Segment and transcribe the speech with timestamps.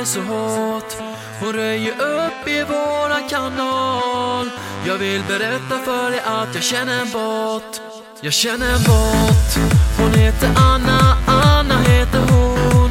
[0.00, 0.96] det så hårt.
[1.40, 4.50] Hon röjer upp i våran kanal.
[4.86, 7.80] Jag vill berätta för dig att jag känner en bot
[8.20, 9.50] Jag känner en bot
[9.98, 12.90] Hon heter Anna, Anna heter hon.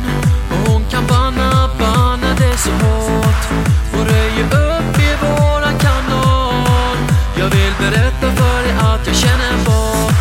[0.51, 3.43] Och hon kan banna, banna det så hårt.
[3.91, 6.97] Hon röjer upp i våran kanal.
[7.37, 10.15] Jag vill berätta för dig att jag känner en bot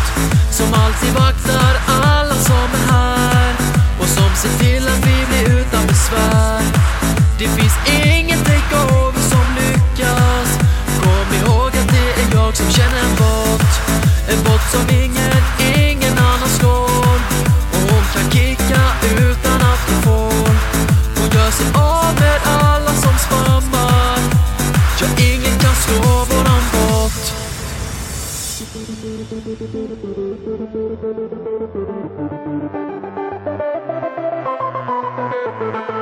[0.51, 1.38] Som alltid vaktar
[7.39, 7.73] Det finns
[8.05, 10.59] ingen takeover som lyckas.
[11.01, 13.71] Kom ihåg att det är jag som känner en bot.
[14.29, 15.43] En bot som ingen,
[15.75, 17.19] ingen annan slår.
[17.73, 18.81] Och hon kan kicka
[19.19, 20.49] utan att hon får.
[21.19, 24.19] Hon gör sig av med alla som spammar.
[25.01, 27.33] Ja, ingen kan slå våran bot.
[35.69, 35.98] Ready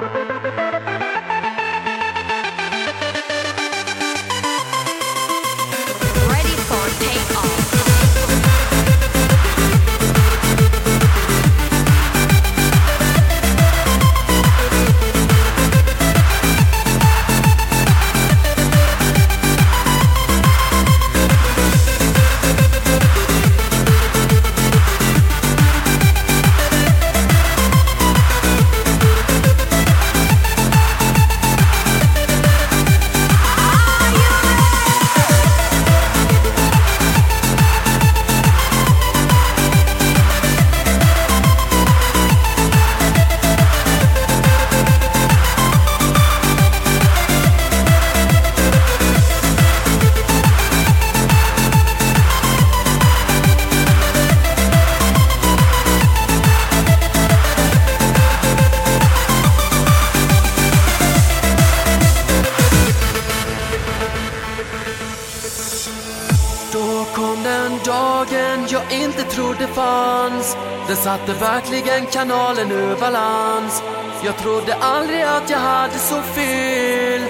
[71.07, 73.84] satte verkligen kanalen ur balans.
[74.25, 77.22] Jag trodde aldrig att jag hade så fel.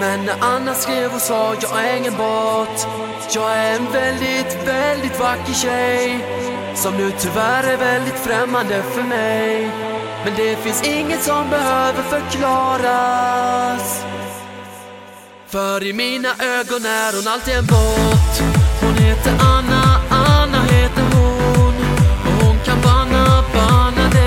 [0.00, 2.86] Men när Anna skrev och sa jag är ingen bot.
[3.34, 6.24] Jag är en väldigt, väldigt vacker tjej
[6.74, 9.70] Som nu tyvärr är väldigt främmande för mig.
[10.24, 14.04] Men det finns inget som behöver förklaras.
[15.46, 18.42] För i mina ögon är hon alltid en bot.
[18.80, 19.71] Hon heter Anna, Anna.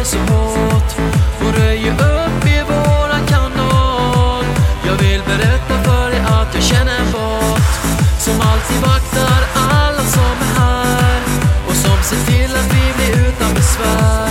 [0.05, 0.95] Banna så hårt
[1.41, 4.45] och röjer upp i våran kanal.
[4.85, 7.61] Jag vill berätta för dig att jag känner en bot
[8.19, 11.21] Som alltid vaktar alla som är här
[11.67, 14.29] Och som ser till att vi blir utan besvär.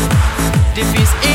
[0.75, 1.34] Det finns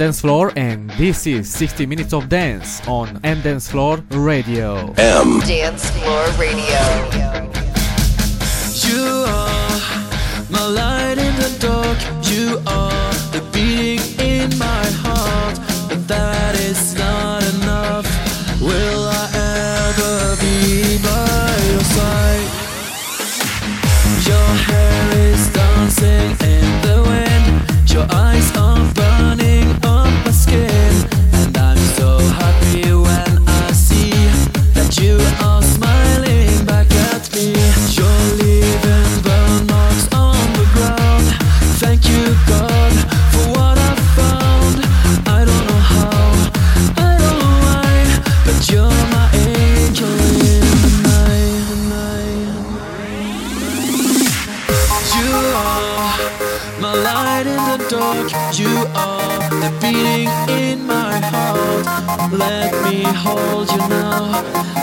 [0.00, 3.68] My name is Endance Floor and this is 60 Minutes of Dance on M Dance
[3.68, 4.94] Floor Radio.
[4.96, 6.80] M Dance Floor Radio.
[8.80, 9.70] You are
[10.48, 11.98] my light in the dark.
[12.32, 13.79] You are the beating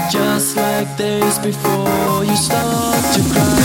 [0.10, 3.57] just like days before you start to cry.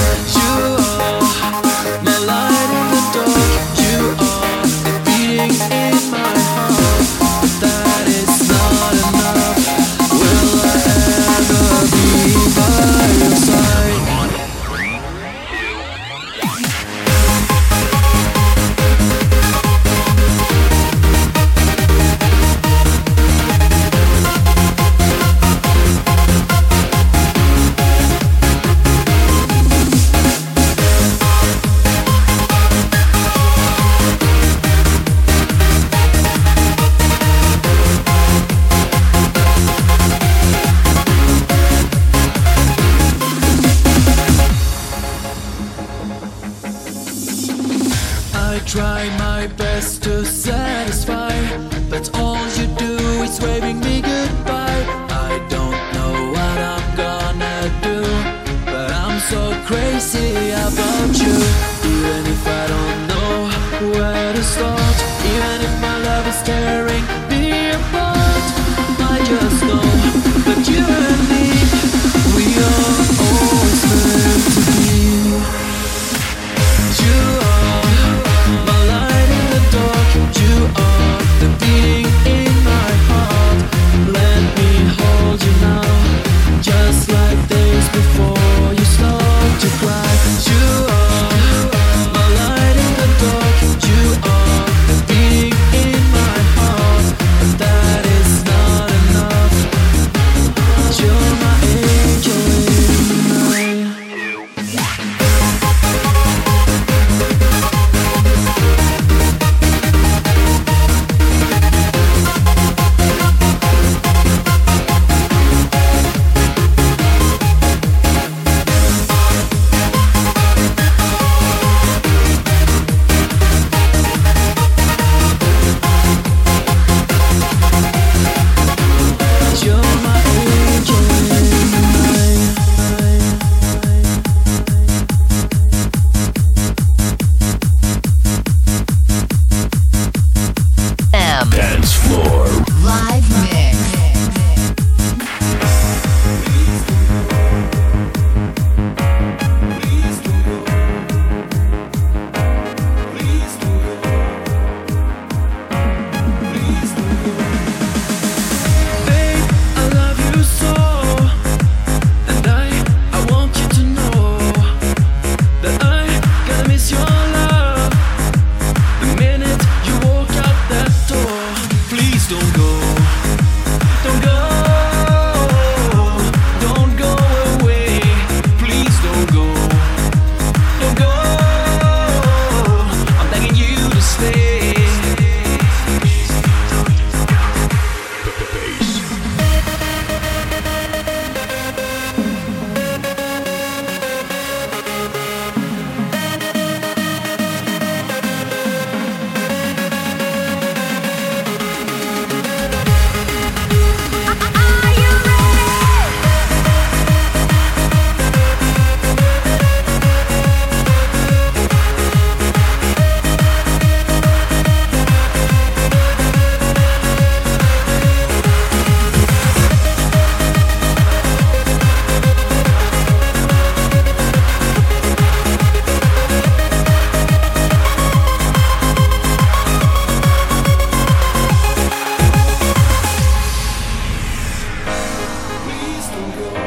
[236.30, 236.61] Go.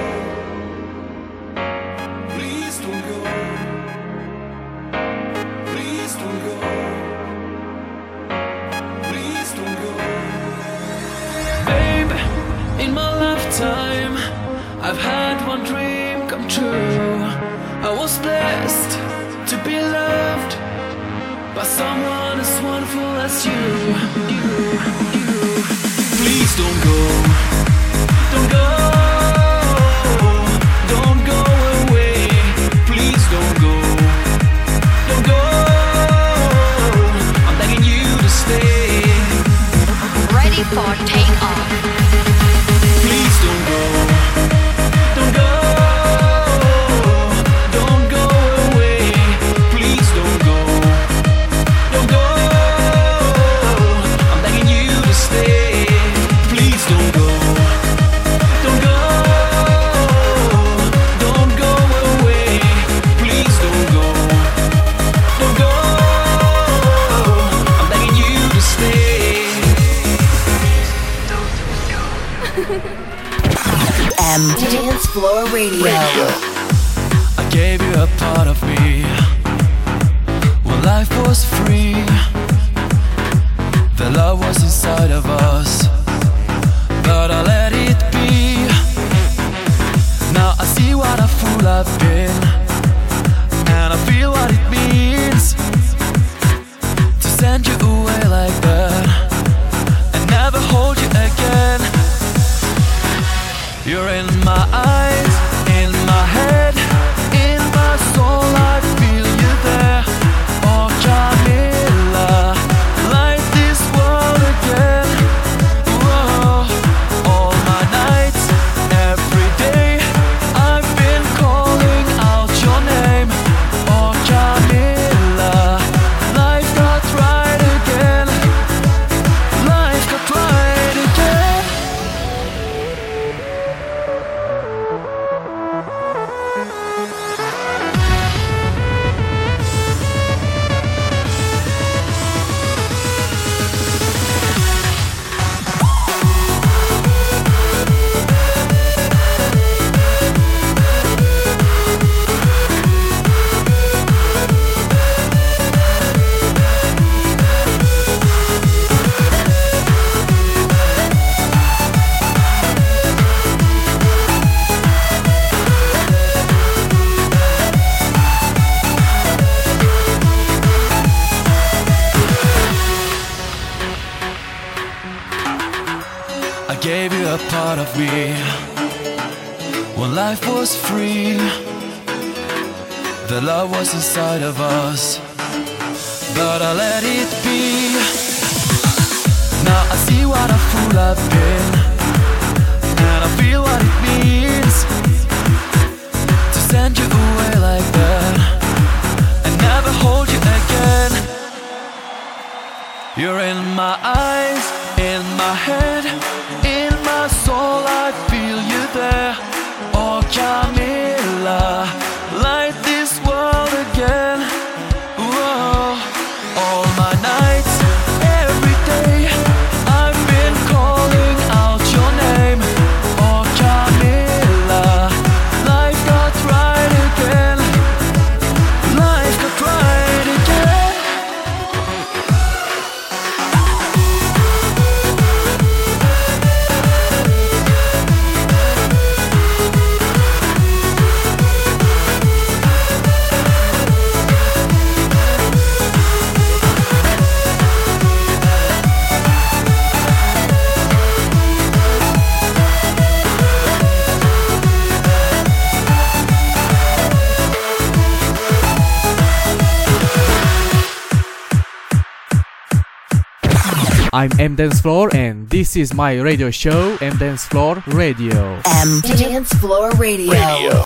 [264.26, 268.60] I'm M Dance Floor, and this is my radio show, M Dance Floor Radio.
[268.66, 270.32] M Dance Floor Radio.
[270.32, 270.85] radio.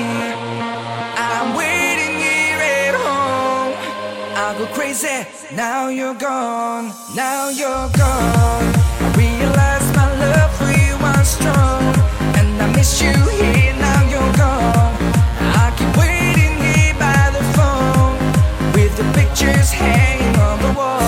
[0.00, 3.74] I'm waiting here at home.
[4.36, 5.26] I go crazy.
[5.54, 6.92] Now you're gone.
[7.16, 8.66] Now you're gone.
[9.00, 11.82] I realize my love for you was strong,
[12.38, 13.74] and I miss you here.
[13.74, 14.94] Now you're gone.
[15.62, 18.18] I keep waiting here by the phone
[18.74, 21.00] with the pictures hanging on the wall.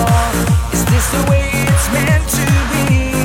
[0.73, 3.23] Is this the way it's meant to be?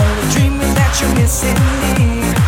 [0.00, 2.39] Only dreaming that you're missing me.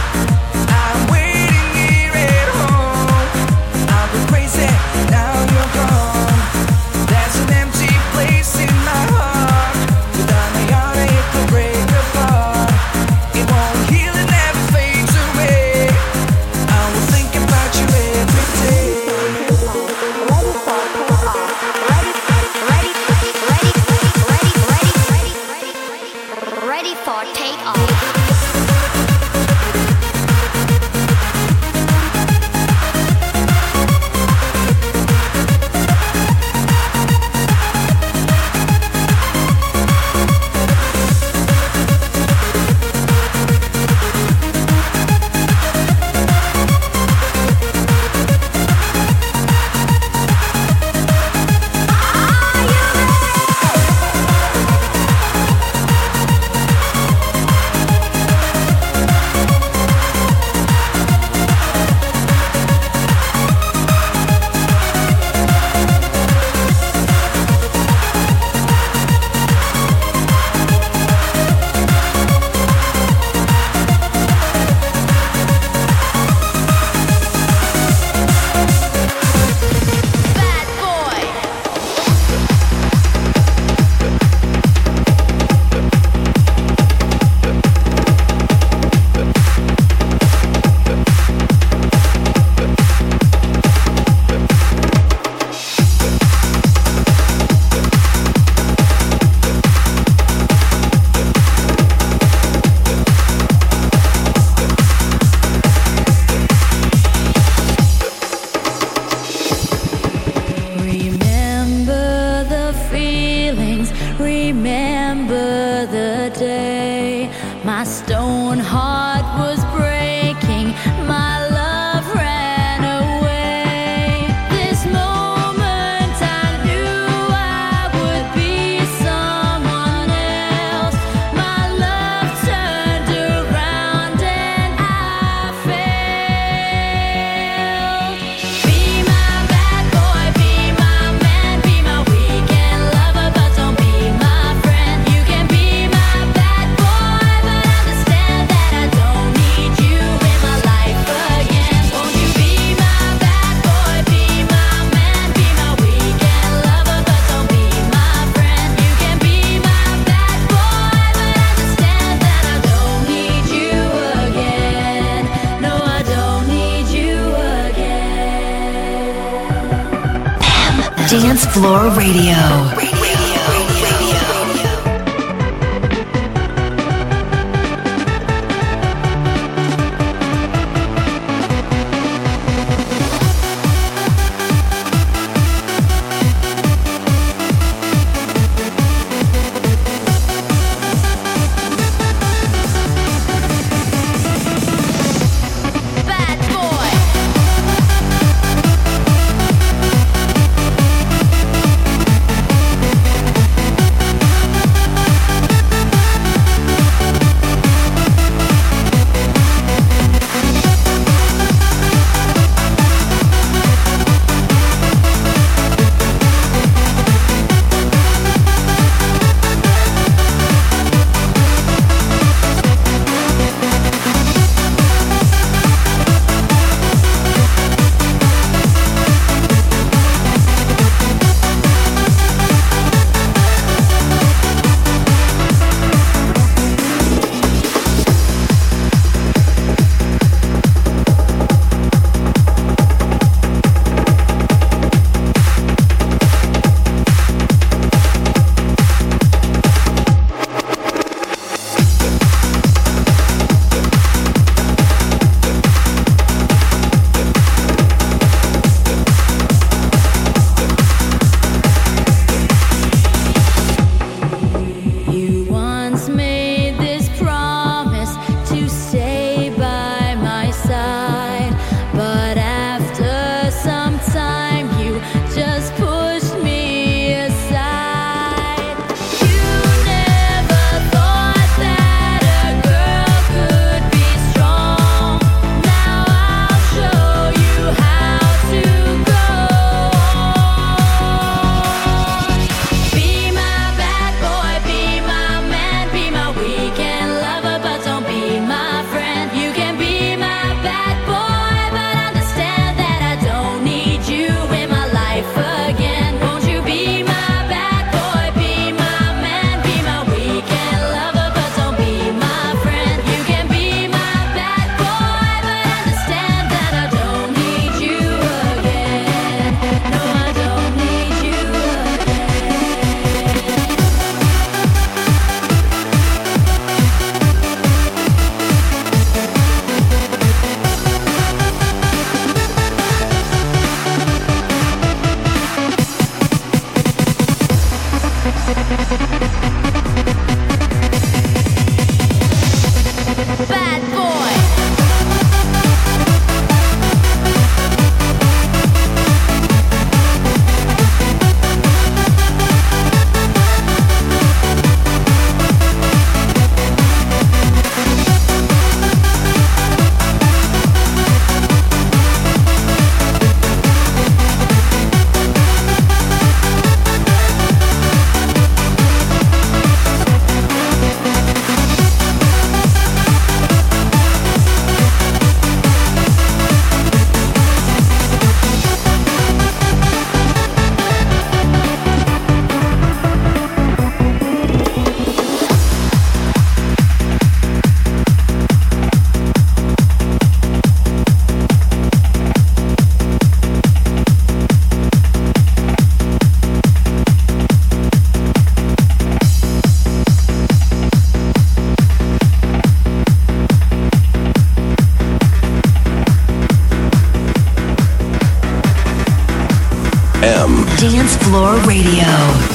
[410.82, 412.51] Dance Floor Radio.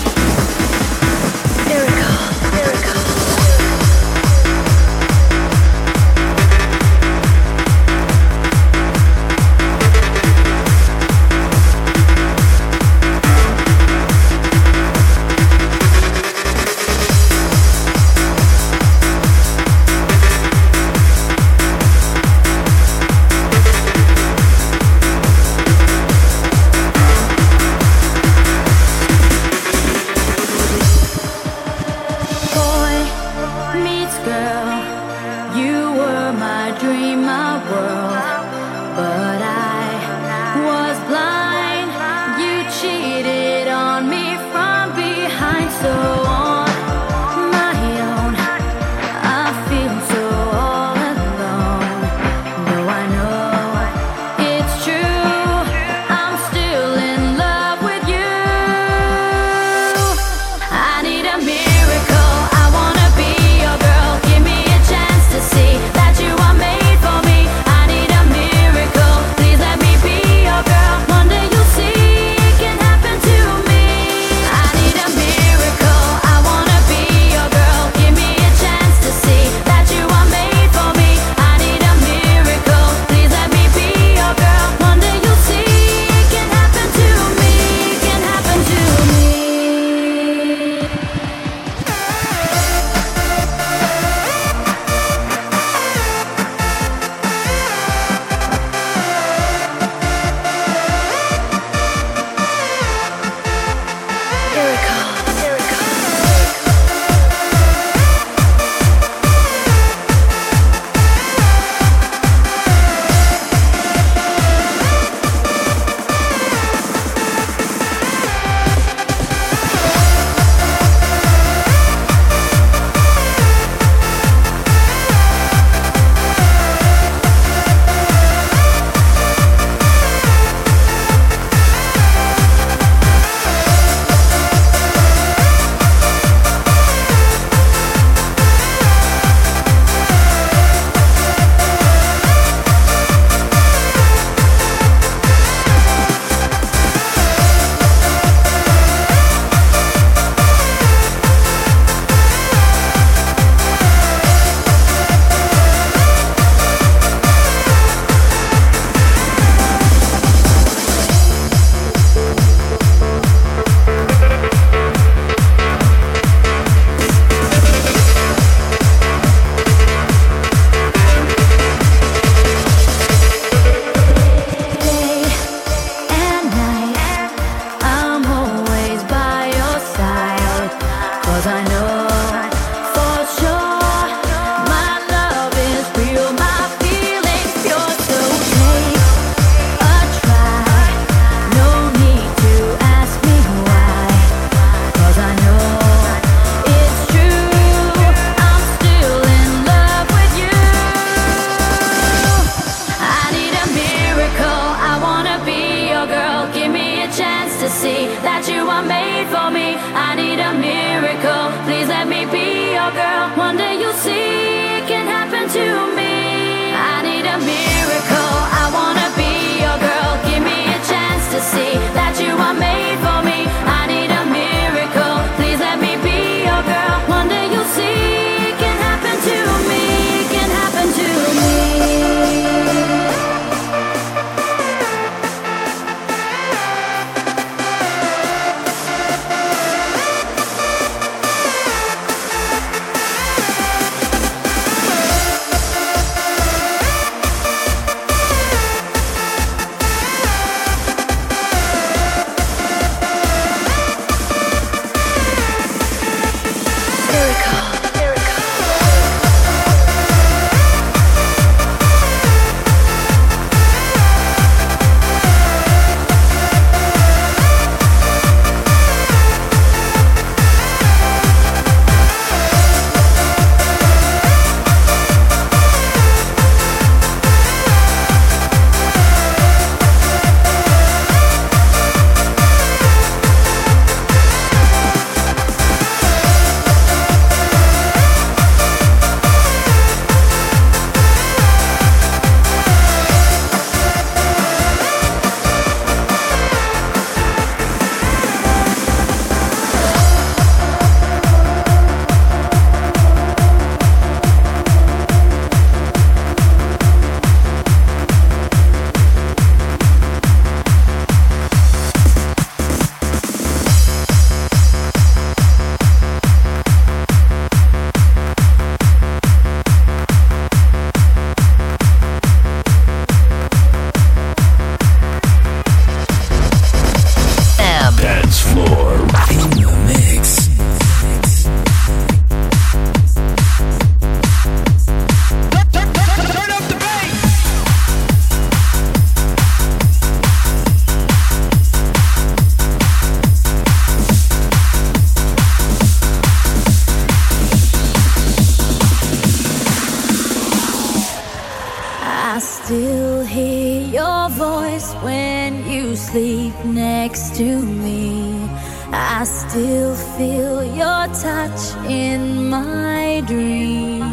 [355.02, 358.48] when you sleep next to me.
[358.92, 364.04] I still feel your touch in my dream.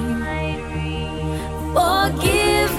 [1.75, 2.74] Forgive.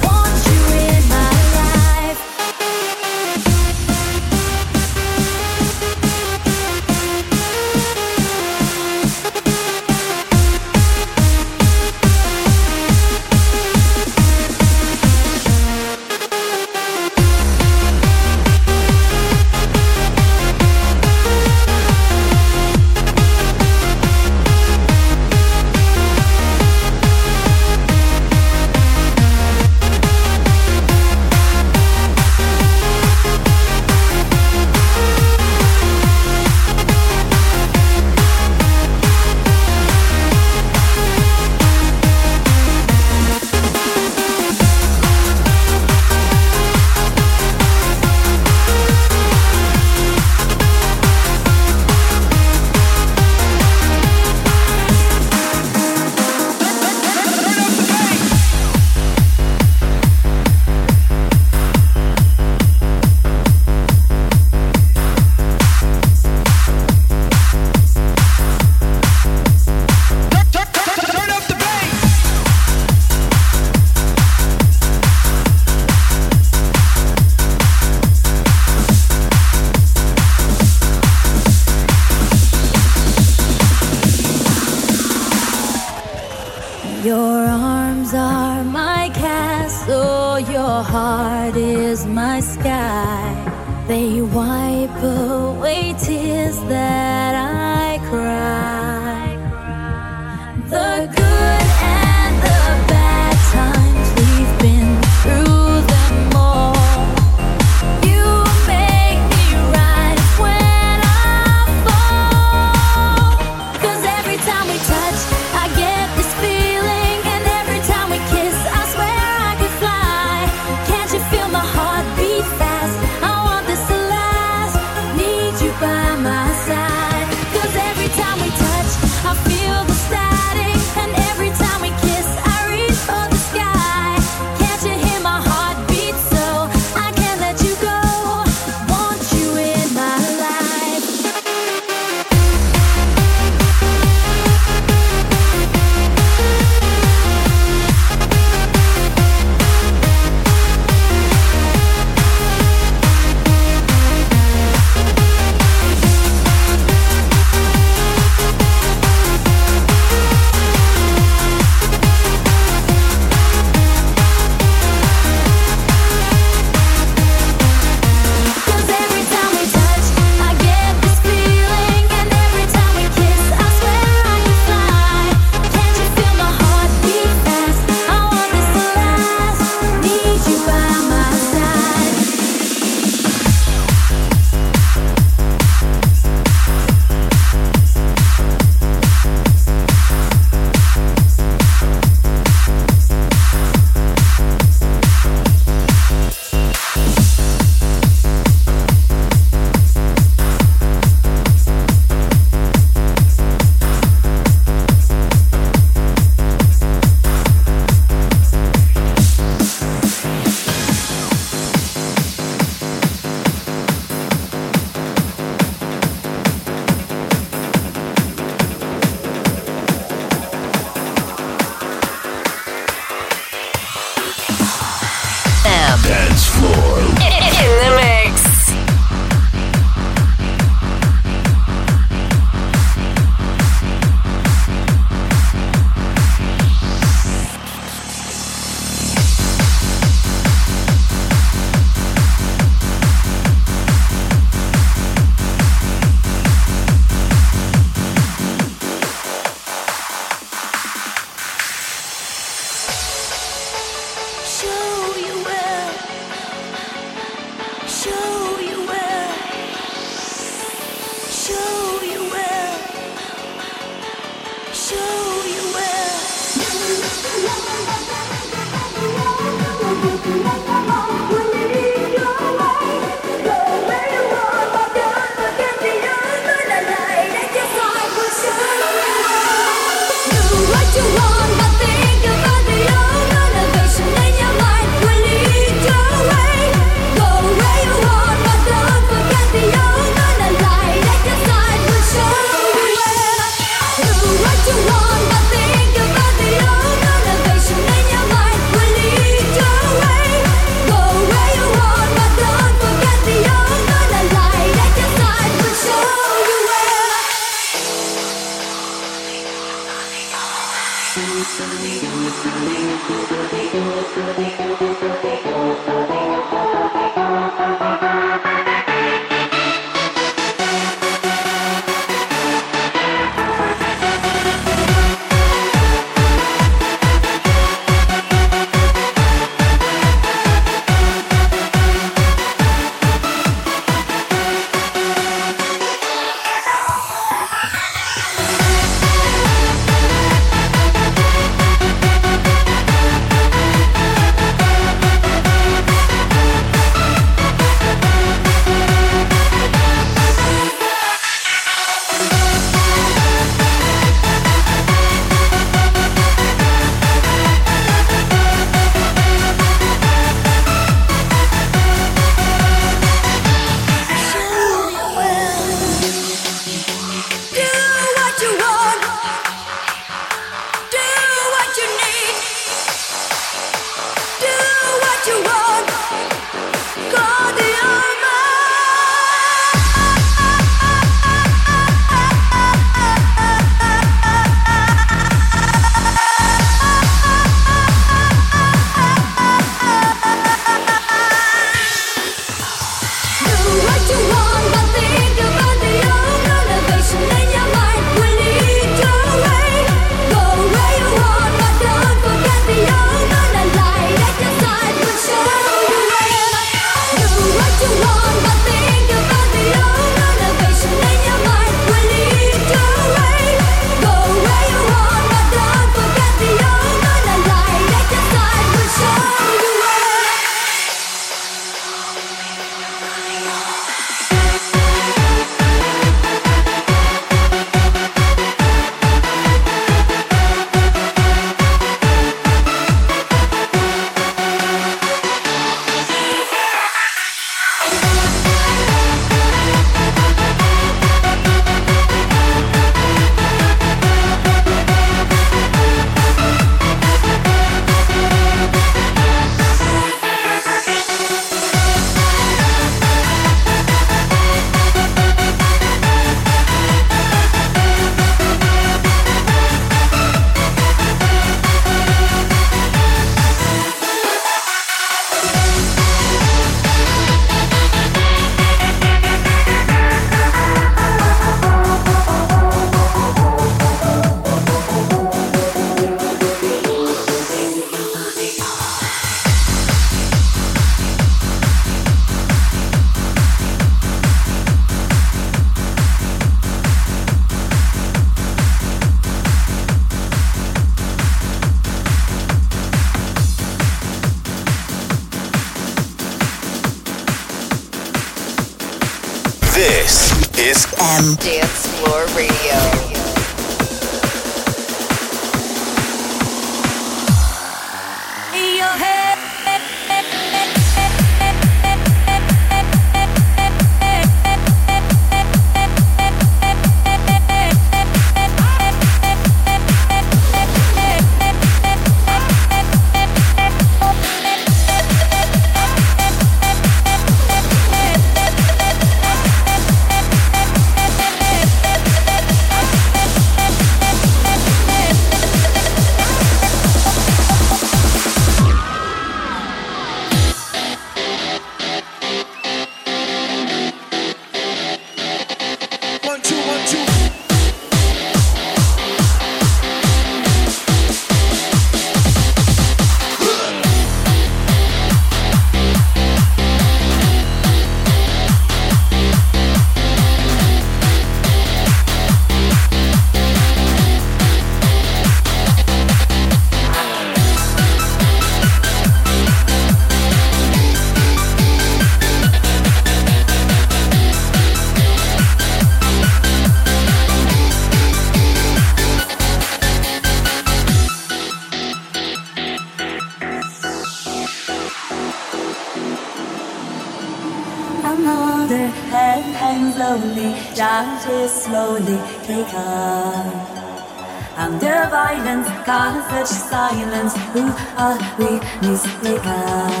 [596.91, 597.35] violence.
[597.53, 597.63] Who
[597.97, 600.00] are we, newsmakers?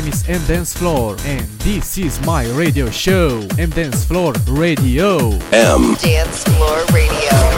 [0.00, 5.30] Name is M Dance Floor and this is my radio show, M Dance Floor Radio.
[5.52, 5.94] M.
[6.02, 7.55] Dance Floor Radio.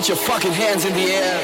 [0.00, 1.39] Put your fucking hands in the air.